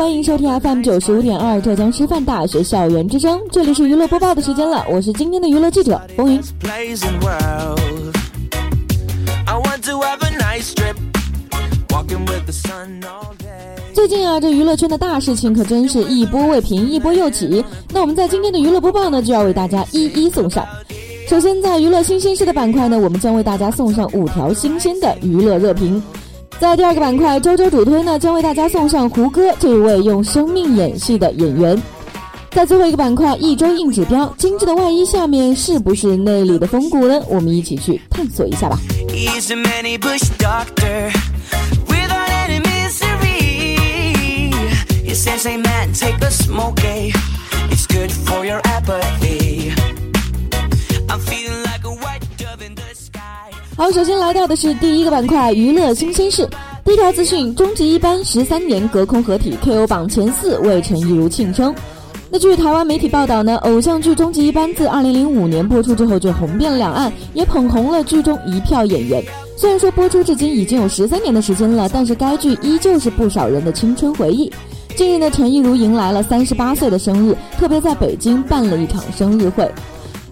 [0.00, 6.40] 欢迎收听 FM 九十五点二浙江师范大学校园之声，这里是娱乐播报的时间了，我是今天的娱乐记者风云。
[13.92, 17.62] 最近啊，这娱乐圈的大事情可真是一波未平，一波又起。
[17.92, 20.66] 那我们在今天的娱乐播报呢，就要为大家一一送上。
[21.28, 26.02] 首先，在娱乐新鲜事的板块呢，我们将为大家送上五条新鲜的娱乐热评。
[26.60, 31.82] 在第二个板块，周周主推呢将为大家送上胡歌这一位用生命演戏的演员。
[32.50, 37.18] 在最后一个板块，一周硬指标，精致的外衣下面是不是内里的风骨呢？
[37.30, 38.78] 我们一起去探索一下吧。
[53.80, 56.46] 好，首先来到的是第一个板块，娱乐新鲜事。
[56.84, 61.74] 第一条资讯：终极一班十三年隔空合体，KO 榜前四为陈亦儒庆生。
[62.28, 69.24] 那据台湾媒体报道呢，偶像剧《终极一班》自二零零五年播出之后就红遍两岸，也捧红了剧中一票演员。
[69.56, 74.52] 虽然说播出至今已经有十三年的时间了，但是该剧依旧是不少人的青春回忆。
[74.94, 79.66] 近日呢，陈亦儒迎来了三十八岁的生日，特别在北京办了一场生日会。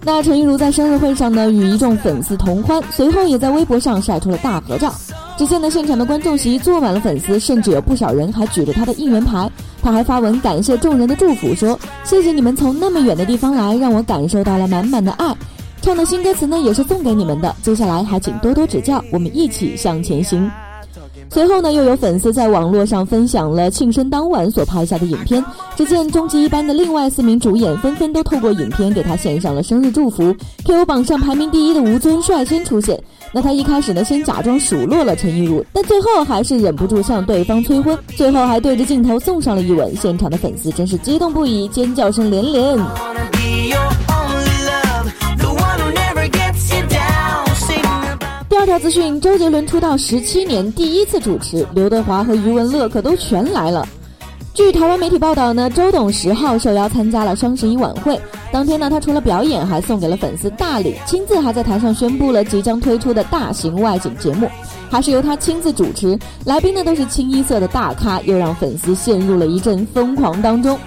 [0.01, 4.93] 那陈亦儒在生日会上呢，与一众粉丝同欢，随后也在微博上晒出了大合照。
[5.37, 9.49] 只见呢，现场的观众席坐满了粉丝，甚至有不少人还举着他的应援牌。
[9.81, 15.35] 他还发文感谢众人的祝福，说：“谢谢你们从那么远的地方来，让我感受到了满满的爱。”
[15.81, 17.55] 唱的新歌词呢，也是送给你们的。
[17.61, 20.49] 接下来还请多多指教，我们一起向前行。
[21.31, 25.43] 随后呢，又有粉丝在网络上分享了庆生当晚所拍下的影片。
[25.75, 30.35] 只见终极一班的另外四名主演纷纷都透过影片给他献上了生日祝福。
[30.65, 33.01] Q 榜上排名第一的吴尊率先出现。
[33.31, 39.95] 那他一开始呢，先假装数落了陈亦儒，但最后还是忍不住向对方催婚，最后还对着镜头送上了一吻。
[39.95, 42.79] 现场的粉丝真是激动不已，尖叫声连连。
[48.59, 53.87] 二条资讯：周杰伦出道十七年第一次主持，刘德华和余文乐可都全来了。
[54.53, 58.19] 据台湾媒体报道呢，周董十号受邀参加了双十一晚会。
[58.51, 64.49] 当天呢，他除了表演，还送给了粉丝大礼，亲自还在台上宣布了即将推出的大型外景节目，
[64.91, 66.19] 还是由他亲自主持。
[66.43, 70.77] 来宾呢都是清一色的大咖，又让粉丝陷入了一阵疯狂当中。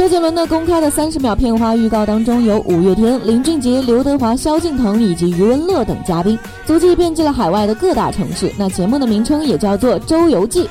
[0.00, 8.50] 周杰伦的公开的三十秒片花预告当中，有五月天、林俊杰、刘德华、萧敬腾以及余文乐等嘉宾，足迹遍及了海外的各大城市。
[8.56, 10.64] 那节目的名称也叫做《周游记》。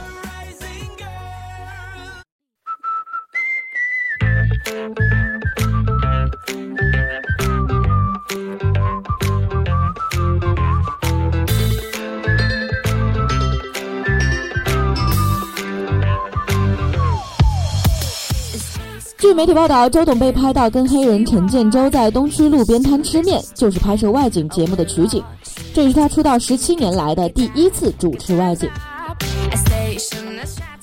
[19.30, 25.24] 据媒体报道，周董被拍到跟黑人陈建州在东区路边摊吃面，就是拍摄外景节目的取景。
[25.72, 28.68] 这是他出道十七年来的第一次主持外景。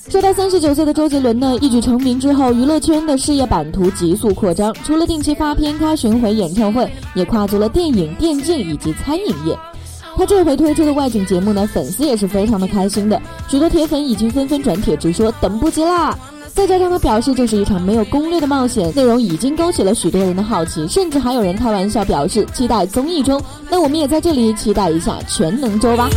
[0.07, 9.59] 说到三十九岁的周杰伦呢，一举成名之后，娱乐圈的事业版图急速扩张，除了定期发片、开巡回演唱会，也跨足了电影、电竞以及餐饮业。
[10.15, 16.17] 他这回推出的外景节目呢，粉丝也是非常的开心的，许多铁粉已经纷纷转帖直说等不及啦。
[16.57, 23.39] 再加上他表示这是一场没有攻略的冒险，内容已经勾起了许多人的好奇，甚至还有人开玩笑表示期待综艺中。
[23.69, 26.09] 那我们也在这里期待一下全能周吧。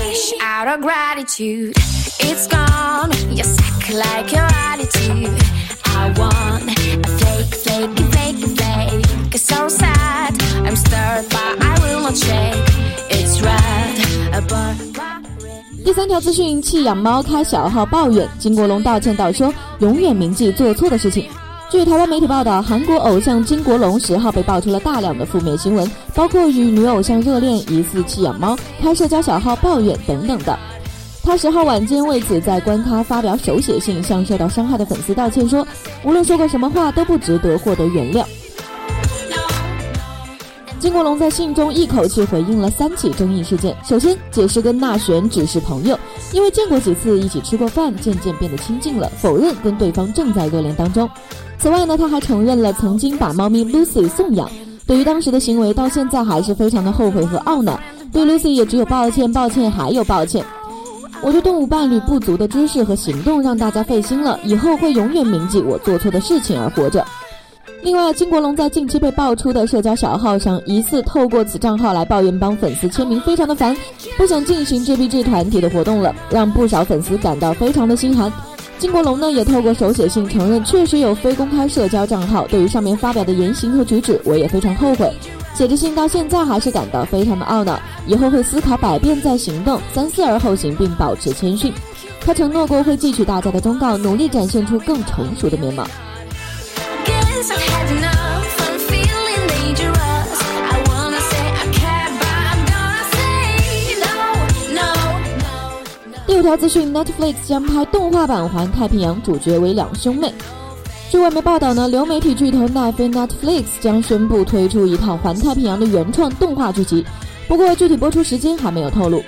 [15.90, 21.28] 第三条资讯：弃养猫开小号抱怨，金国龙道歉道说永远铭记做错的事情。
[21.68, 30.56] 据台湾媒体报道，韩国偶像金国龙十号被爆出了大量的负面新闻，包括与女偶像热恋、疑似弃养猫、开社交小号抱怨等等的。
[31.24, 35.66] 他十号晚间为此在官咖发表手写信，向受到伤害的粉丝道歉，说
[36.04, 38.24] 无论说过什么话都不值得获得原谅。
[40.80, 43.76] 金国龙在信中一口气回应了三起争议事件。
[43.84, 45.98] 首先，解释跟纳璇只是朋友，
[46.32, 51.06] 因为见过几次，一起吃过饭，渐渐变得亲近了，否认跟对方正在热恋当中。
[51.58, 54.50] 此外呢，他还承认了曾经把猫咪 Lucy 送养，
[54.86, 57.78] 对于当时的行为，到现在还是非常的后悔和懊恼。
[58.10, 60.42] 对 Lucy 也只有抱歉，抱歉，还有抱歉。
[61.20, 67.04] 我对动物伴侣不足的知识和行动让大家费心了，以后会永远铭记我做错的事情而活着。
[67.82, 73.74] 另外，金国龙在近期被爆出的社交小号上，疑似透过此账号来抱怨帮粉丝签名，非常的烦，
[74.18, 78.30] 不想进行 JBG 团体的活动了，让不少粉丝感到非常的心寒。
[78.78, 85.10] 金国龙呢也透过手写信承认，确实有非公开社交账号，对于上面发表的言行和举止，我也非常后悔。
[85.54, 91.72] 写着信到现在还是感到非常的懊恼，以后会思考百变再行动，三思而后行，并保持谦逊。
[92.20, 95.86] 他承诺过会汲取大家的忠告，努力展现出更成熟的面貌。
[106.26, 110.32] 第五条资讯：Netflix 将拍动画版《环太平洋》，主角为两兄妹。
[111.10, 117.04] 据外媒报道呢，流媒体巨头奈飞 Netflix 将宣布推出一套《环太平洋》的原创动画剧集，
[117.46, 119.18] 不过具体播出时间还没有透露。《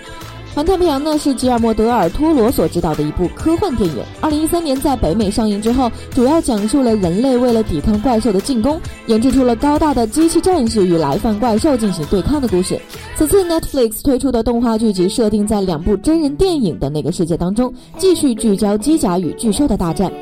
[0.55, 3.97] 环太平洋》呢是吉尔莫·德尔·托罗所执导的一部科幻电影。
[4.21, 12.79] 二零一三年在北美上映之后，主要讲述了人类为了抵抗怪兽的进攻，研制出了高大的机器战士与来犯怪兽进行对抗的故事。
[13.17, 20.13] 此次 Netflix 推出的动画剧集设定在两部真人电影的那个世界当中，继续聚焦机甲与巨兽的大战。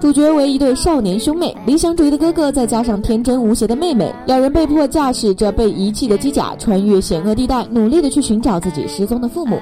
[0.00, 9.58] 主角为一对少年兄妹，理想主义的哥哥再加上天真无邪的妹妹，两人被迫驾驶着被遗弃的机甲，穿越险恶地带，努力的去寻找自己失踪的父母。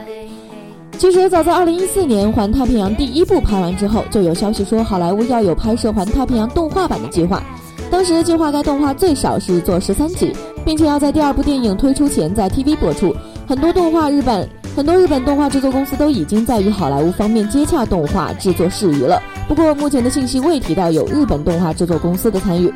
[0.99, 7.41] 其实早在二零一四年《环太平洋》第一部拍完之后，就有消息说好莱坞要有拍摄《环太平洋》动画版的计划。
[7.89, 10.33] 当时计划该动画最少是做十三集，
[10.65, 13.15] 并且要在第二部电影推出前在 TV 播出。
[13.47, 14.49] 很多动画日本。
[14.75, 22.73] 很多日本动画制作公司都已经在与好莱坞方面接洽动画制作事宜了，不过目前的信息未提到有日本动画制作公司的参与。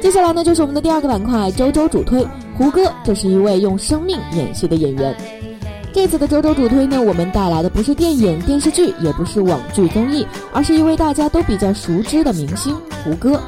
[0.00, 2.26] 接下来呢，就是我们的第二个板块——周周主推
[2.56, 5.14] 胡歌，这是一位用生命演戏的演员。
[5.92, 13.40] 这次的周周主推呢，我们带来的不是电影、电视剧，也不是网剧综艺，而是一位大家都比较熟知的明星胡歌。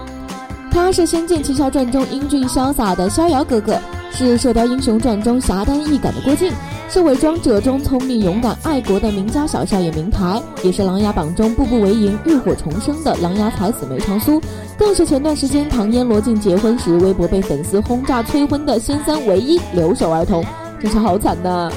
[0.71, 3.79] 他是《仙剑奇侠传》中英俊潇洒的逍遥哥哥，
[4.11, 6.51] 是《射雕英雄传》中侠肝义胆的郭靖，
[6.89, 14.41] 是《伪装者》中聪明勇敢爱国的名家小少爷明台，也是《琅琊榜》中步步为营、浴火重生的琅琊才子梅长苏，
[14.79, 20.43] 更是前段时间唐嫣罗晋结婚时微博被粉丝轰炸催婚的仙三唯一留守儿童，
[20.81, 21.71] 真是好惨呐！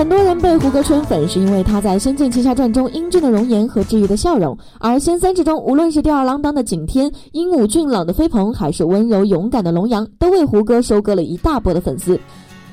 [0.00, 12.18] 很多人被胡歌圈粉，是因为他在《仙剑奇侠传》中英俊的容颜和治愈的笑容；而《仙三》之中，无论是吊儿郎当的景天、英武俊朗的飞鹏，还是温柔勇敢的龙阳，都为胡歌收割了一大波的粉丝。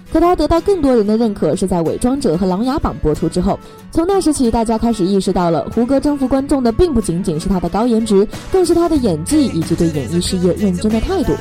[0.09, 3.59] 可他得到更多人的认可，是在《伪装者》和《琅琊榜》播出之后。
[3.91, 11.33] 从那时起，大家开始意识到了，胡歌征服观众的并不仅仅是他的高颜值，更是他的演技以及对演艺事业认真的态度。《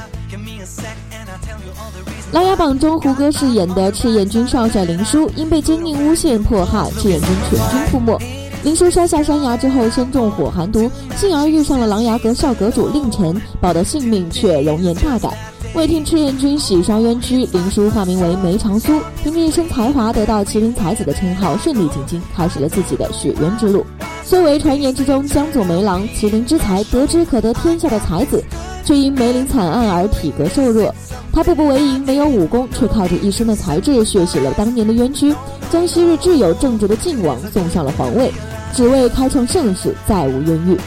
[2.33, 8.19] 琅琊榜》中，胡歌饰演的赤焰军少帅林殊，因被奸佞诬陷迫害，赤焰军全军覆没。
[8.65, 15.31] 林殊摔下山崖之后，身中火寒毒，幸而遇上了琅琊阁少阁主令晨，保得性命，却容颜大改。
[15.75, 23.87] 为替赤焰军洗刷冤屈，林殊化名为梅长苏，凭着一身才华得到麒麟才子的称号，顺利进京，开始了自己的血冤之路。
[24.25, 28.43] 虽为传言之中江左梅郎，麒麟之才，得之可得天下的才子，
[28.85, 30.93] 却因梅林惨案而体格瘦弱。
[31.37, 35.35] 他步步为营，没有武功，却靠着一身的才智，血洗了当年的冤屈，
[35.71, 38.33] 将昔日挚友正直的晋王送上了皇位，
[38.73, 40.79] 只为开创盛世，再无冤狱。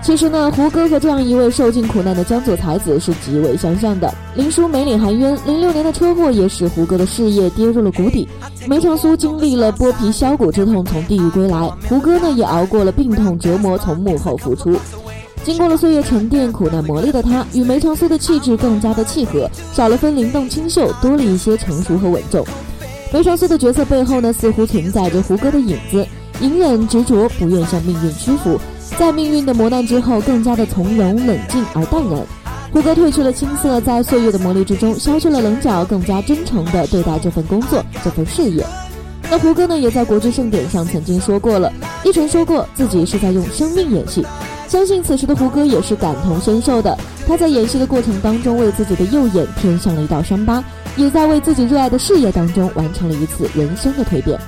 [0.00, 4.14] 其实呢，胡歌和这样一位受尽苦难的江左才子是极为相像的。
[4.36, 8.28] 林殊没领含冤，零六年的车祸也使胡歌的事业跌入了谷底。
[8.68, 14.76] 梅长苏经历了剥皮削骨之痛，从地狱归来，胡歌呢也熬过了病痛折磨，从幕后复出。
[15.44, 22.46] 经过了岁月沉淀、苦难磨砺的他，与梅长苏的气质更加的契合，少了分灵动清秀，多了一些成熟和稳重。
[23.12, 26.06] 梅长苏的角色背后呢，似乎存在着胡歌的影子，
[26.40, 28.58] 隐忍执着，不愿向命运屈服，
[28.96, 32.24] 在命运的磨难之后，更加的从容冷静而淡然。
[32.72, 38.64] 胡歌褪去了青涩，在岁月的磨砺之中消去了棱角，更加真诚地对待这份工作、这份事业。
[39.30, 41.70] 那胡歌呢，也在国剧盛典上曾经说过了，
[42.04, 44.24] 一晨说过自己是在用生命演戏，
[44.72, 46.96] 相信此时的胡歌也是感同身受的。
[47.28, 50.64] 他在演戏的过程当中，为自己的右眼添上了一道伤疤，
[50.96, 54.40] 也在为自己热爱的事业当中完成了一次人生的蜕变。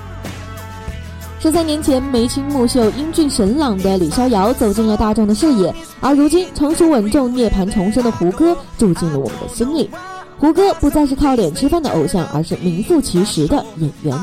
[1.40, 9.90] 十三年前，眉清目秀、英俊神朗的李逍遥走进了大众的视野，而如今成熟稳重、涅槃重生的胡歌住进了我们的心里。
[10.38, 14.18] 胡歌不再是靠脸吃饭的偶像，而是名副其实的演员。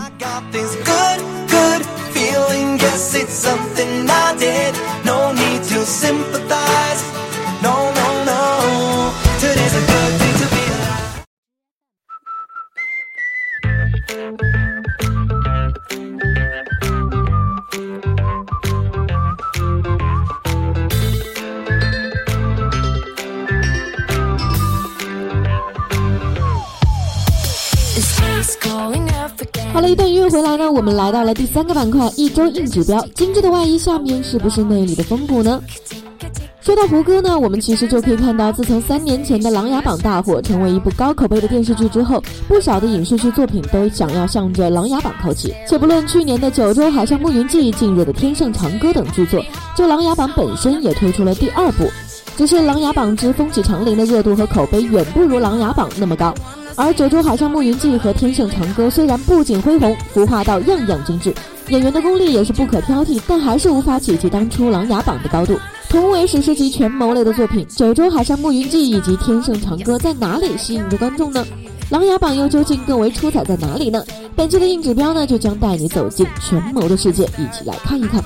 [5.11, 7.01] No need to sympathize.
[7.61, 8.41] No, no, no.
[9.43, 11.25] Today's a good day to be alive.
[29.73, 33.01] 好了一段音乐回来呢，我们来到了第三个板块，一周硬指标。
[33.15, 35.61] 精致的外衣下面是不是内里的风骨呢？
[36.59, 45.53] 说到胡歌呢，我们其实就可以看到，自从三年前的《琅琊榜》大火，成为一部高口碑的电视剧之后，不少的影视剧作品都想要向着《琅琊榜》靠齐。
[45.65, 49.41] 且不论去年的《九州海上牧云记》、近日的《天盛长歌》等剧作，
[49.75, 51.85] 就《琅琊榜》本身也推出了第二部，
[52.41, 56.33] 只是《琅琊榜之风起长林》的热度和口碑远不如《琅琊榜》那么高。
[56.75, 61.31] 而《九州海上牧云记》和《天盛长歌》虽然不仅恢宏，服化到样样精致，
[61.67, 65.55] 演员的功力也是不可挑剔，但还是无法企及当初《琅琊榜》的高度。
[65.87, 71.45] 同为史诗级权谋类的作品，《九州海上牧云记》以及《天盛长歌》在哪里吸引着观众呢？
[71.93, 74.03] 《琅琊榜》又究竟更为出彩在哪里呢？
[74.35, 78.19] 本期的硬指标呢，就将带你走进权谋的世界，一起来看一看。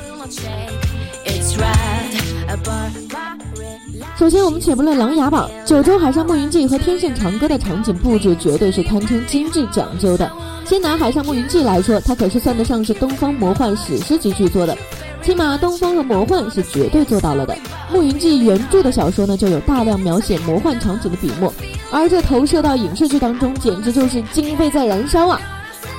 [4.18, 10.32] 首先，我们且不论《琅琊榜》，《九州海上牧云记》和《天盛长歌》的场景布置绝对是堪称精致讲究的。
[10.66, 14.78] 先拿《海上牧云记》来说，它可是算得上是东方魔幻史诗级巨作的，
[15.22, 17.54] 起码东方和魔幻是绝对做到了的。
[17.94, 21.54] 《牧云记》原著的小说呢，就有大量描写魔幻场景的笔墨，
[21.92, 25.42] 而这投射到影视剧当中，简直就是经费在燃烧啊！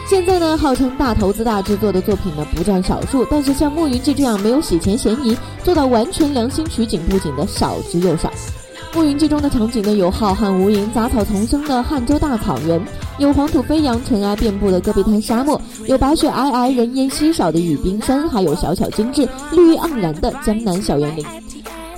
[0.08, 8.28] 现在呢，号称大投资大制作的作品呢不占少数，但是像《牧云记》这样没有洗钱嫌疑、做到完全良心取景布景的少之又少。
[8.96, 12.80] 《牧云记》中的场景呢，有浩瀚无垠、杂草丛生的汉州大草原，
[13.18, 21.26] 有黄土飞扬、尘埃遍布的戈壁滩沙漠，有白雪皑皑、人烟稀少的雨冰山，还有小巧精致、绿意盎然的江南小园林。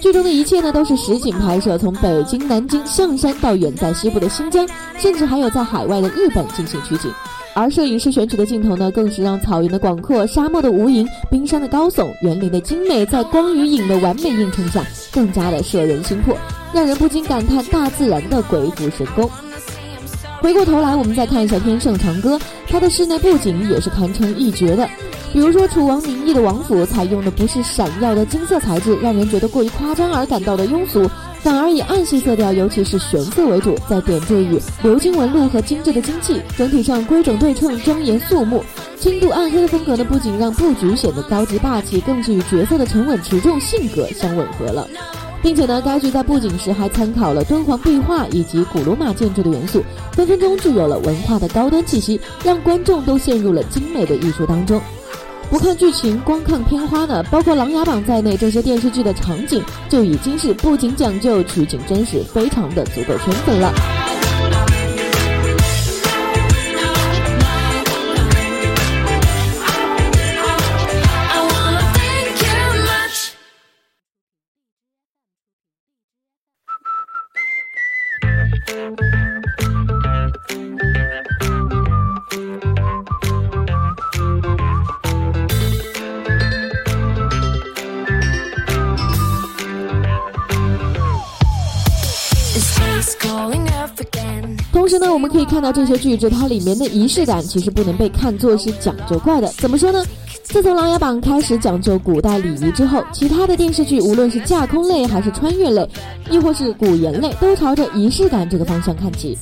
[0.00, 4.66] 剧中的一切呢，都是实景拍摄，从北京、南京、象山到远在西部的新疆，
[4.98, 7.12] 甚至还有在海外的日本进行取景。
[7.58, 16.36] 而摄影师选取的镜头呢，更是让草原的广阔、沙漠的无垠、冰山的高耸、园林的精美，在光与影的完美映衬下，更加的摄人心魄，
[16.72, 19.28] 让人不禁感叹大自然的鬼斧神工。
[20.40, 22.36] 回过头来，我们再看一下《天盛长歌》，
[22.68, 24.88] 它的室内布景也是堪称一绝的。
[25.32, 31.10] 比如说，楚王名义的王府采用的不是闪耀的金色材质，让人觉得过于夸张而感到的庸俗。
[31.40, 38.62] 反而以暗系色调，尤其是玄色为主，再点缀与鎏金纹路和精致的金器，整体上规整对称、庄严肃穆。
[38.98, 44.86] 轻度暗黑的风格呢，不仅让布局显得高级霸气，更是与角色的沉稳持重性格相吻合了。
[45.40, 54.80] 并且呢，该剧在布景时还参考了敦煌壁画以及古罗马建筑的元素，分分钟具有了文化的高端气息，让观众都陷入了精美的艺术当中。
[55.50, 63.72] 不看剧情，光看片花呢，包括《琅琊榜》在内，这些电视剧的场景就已经是不仅讲究取景真实，非常的足够圈粉了。
[95.18, 99.48] 我们可以看到这些剧制，它里面的仪式感其实不能被看作是讲究怪的。
[99.58, 100.00] 怎么说呢？
[100.44, 105.90] 自从《琅琊榜》开始讲究古代礼仪之后，其他的电视剧，无论是架空类还是穿越类，
[106.30, 109.36] 亦或是古言类，都朝着仪式感这个方向看齐。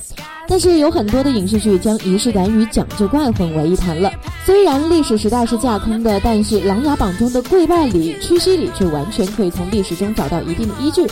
[0.49, 4.11] 但是有很多的影视剧将仪式感与讲究怪混为一谈了。
[4.47, 11.05] 虽然历史时代是架空的，但是《琅琊榜》中的跪拜礼、屈膝礼却完全可以从历史中找到一定的依据。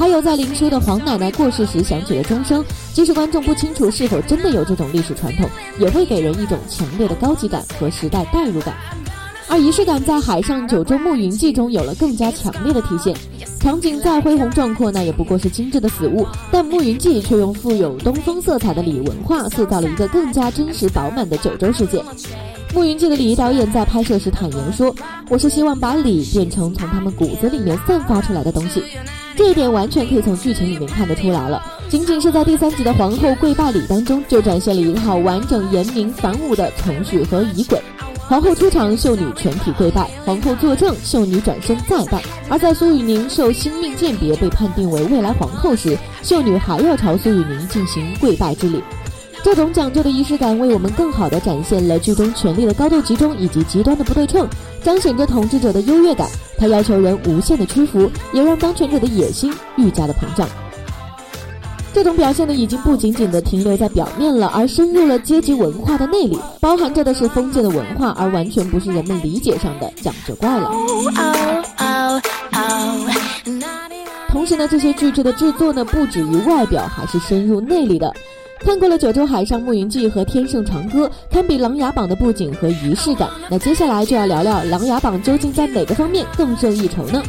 [0.00, 2.64] 还有在林叔的黄奶奶过世时响起的钟声，
[2.94, 5.46] 即使观众不清楚是否真的有这种历史传统，
[5.78, 8.74] 也会给人一种强烈的高级感和时代代入感。
[9.46, 13.14] 而仪式感在《海上九州牧云记》中有了更加强烈的体现。
[13.60, 21.98] 场景再恢宏壮阔，那也不过是精致的死物，但《牧云记》却用富有东风色彩的礼文化，塑造了一个更加真实饱满的九州世界。
[22.74, 24.94] 《牧云记》的礼仪导演在拍摄时坦言说
[25.28, 28.82] ：“我是希望把礼变成从他们骨子里面散发出来的东西。”
[29.36, 31.62] 这一点完全可以从剧情里面看得出来了。
[31.88, 37.80] 仅仅是在第三集的皇后跪拜礼当中，就展现了一套完整、严明、繁武的程序和仪轨。
[38.28, 42.22] 皇后出场，秀女全体跪拜；皇后作证，秀女转身再拜。
[42.48, 48.80] 而在苏雨宁受星命鉴别，被判定为未来皇后时，秀女还要朝苏雨宁进行跪拜之礼。
[49.42, 54.46] 这种讲究的仪式感，为我们更好地展现了剧中权力的高度集中以及极端的不对称，
[54.82, 56.28] 彰显着统治者的优越感。
[56.58, 60.46] 他要求人无限的屈服，也让当权者的野心愈加的膨胀。
[61.92, 70.70] 这种表现呢，已经不仅仅的停留在表面了，而深入了阶级文化的内里，包含着的是封建的文化，而完全不是人们理解上的讲究怪了。
[74.28, 78.14] 同时呢，这些巨制的制作呢，不止于外表，还是深入内里的。
[78.62, 83.28] 看过了《九州海上牧云记》和《天盛长歌》，堪比《琅琊榜》的布景和仪式感。
[83.50, 87.22] 那接下来就要聊聊《琅琊榜》究竟在哪个方面更胜一筹呢？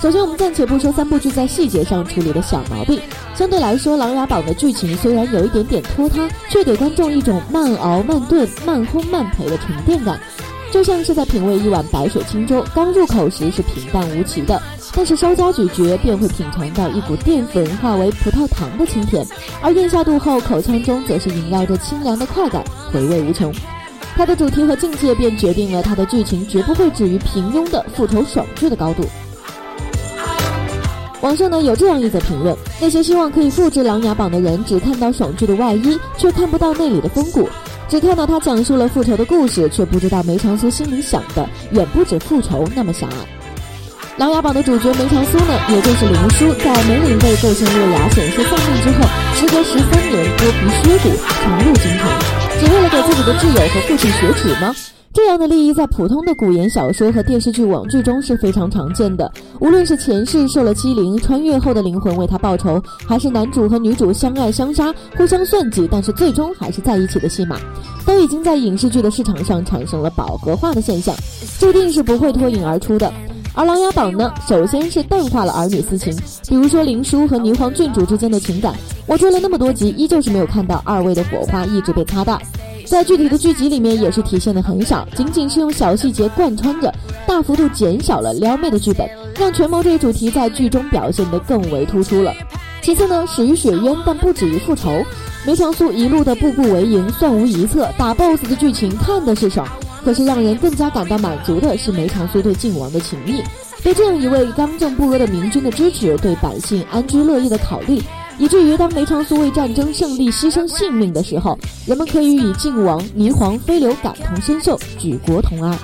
[0.00, 3.00] 首先，我们暂且不说三部剧在细节上处理的小毛病，
[3.34, 10.20] 相对来说，《琅琊榜》的剧情虽然有一点点拖沓，却给观众一种慢熬、慢炖、慢烘、慢陪的沉淀感，
[10.70, 14.62] 就像是在品味一碗白水清粥，刚入口时是平淡无奇的，
[14.94, 19.24] 但是稍加咀嚼便会品尝到一股淀粉化为葡萄糖的清甜，
[19.62, 23.52] 而咽下肚后，口腔中则是萦绕着清凉的快感，回味无穷。
[24.16, 29.04] 它的主题和境界便决定了它的剧情绝不会止于平庸的复仇爽剧的高度。
[31.20, 37.44] 网上呢有这样一则评论：那些希望可以复制《琅琊榜》的人，只看到爽剧的外衣，却看不到内里的风骨；
[37.88, 43.16] 只看到他讲述了复仇的故事，却不知道梅长苏心里想的远不止复仇那么狭隘。
[44.18, 52.10] 《琅琊榜》的主角梅长苏呢，也就是林殊，在梅林被构陷月牙险些丧命之后，时隔十三年剥皮削骨重入京城，
[52.58, 54.74] 只为了给自己的挚友和父亲雪耻吗？
[55.12, 59.30] 这样的利益在普通的古言小说和电视剧、网剧中是非常常见的。
[59.60, 67.56] 无论是前世受了欺凌，穿越后的灵魂为他报仇，还是男主和女主相爱相杀、互相算计，但是最终还是在一起的戏码，
[68.04, 71.14] 都已经在影视剧的市场上产生了饱和化的现象，
[71.60, 73.12] 注定是不会脱颖而出的。
[73.58, 76.16] 而《琅琊榜》呢，首先是淡化了儿女私情，
[76.48, 78.72] 比如说林殊和霓凰郡主之间的情感，
[79.04, 82.40] 我追了那么多集，依旧是没有看到二位的火花一直被擦大。
[82.86, 86.94] 在具体的剧集里面也是体现的很少，仅仅是用小细节贯穿着，
[87.26, 92.32] 大幅度减少了撩妹的剧本，让权谋这一主题在剧中表现得更为突出了。
[92.80, 95.02] 其次呢，始于雪渊，但不止于复仇。
[95.44, 99.66] 梅长苏一路的步步为营，算无一策，打 BOSS 的剧情看的是爽，
[100.08, 103.42] 可是让人更加感到满足的是梅长苏对靖王的情谊，
[103.82, 108.00] 对这样一位刚正不阿的明君的支持，对百姓安居乐业的考虑。
[108.38, 115.78] 以至于当梅长苏为战争胜利牺牲性命的时候，人们可以与靖王、霓凰、飞流感同身受，举国同哀。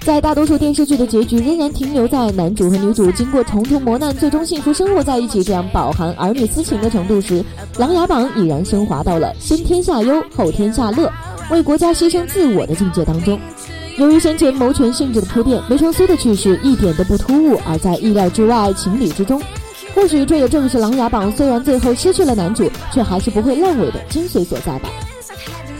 [0.00, 7.40] 在大多数电视剧的结局仍然停留在男主和女主经过重重磨难，最终幸福生活在一起这样饱含儿女私情的程度时，
[7.78, 11.08] 《琅琊榜》已然升华到了先天下忧后天下乐，
[11.50, 13.38] 为国家牺牲自我的境界当中。
[13.98, 19.40] 由于先前谋权性质的铺垫，梅长苏的去世一点都不突兀，而在意料之外，情理之中。
[19.94, 24.90] 或许这也正是《琅琊榜》虽然最后失去了男主，却还是不会烂尾的精髓所在吧。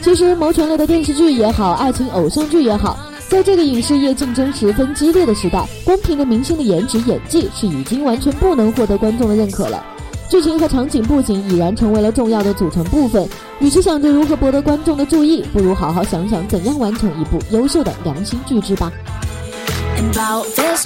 [0.01, 9.85] 其实谋权类的电视剧也好，爱情偶像剧也好，在这个影视业竞争十分激烈的时代，光凭着明星的颜值演技是已经完全不能获得观众的认可了。
[10.29, 13.27] 剧情和场景布景已然成为了重要的组成部分。
[13.59, 18.91] 与其想着如何博得观众的注意，不如好好想想怎样完成一部优秀的良心剧之吧。
[19.97, 20.85] about this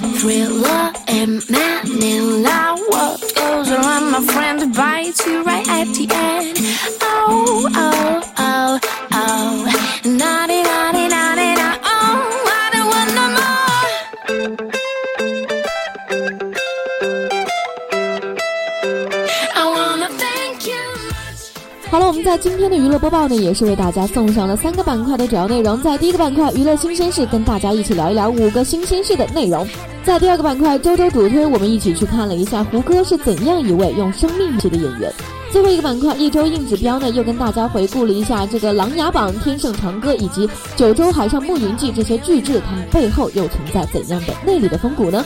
[22.42, 25.80] 今天的娱乐播报呢，也是为大家送上了三个板块的主要内容。
[25.80, 29.64] 在第一个板块娱乐新鲜事，跟大家一起聊一聊五个新鲜事的内容。
[30.02, 35.12] 在第二个板块周周主推，我们一起去看了一下胡歌是怎样一位用生命戏的演员。
[35.52, 45.24] 最后一个板块一周硬指标呢，又跟大家回顾了一下这个《琅琊榜》《天盛长歌》以及《九州海上牧云记》这些巨制，它们背后又存在怎样的内里的风骨呢？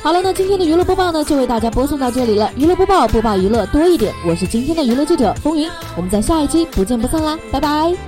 [0.00, 2.50] 好了，那今天的娱乐播报呢，就为大家播送到这里了。
[2.56, 4.14] 娱乐播报，播报娱乐多一点。
[4.26, 8.07] 我是今天的娱乐记者风云，我们在下一期不见不散啦，拜拜。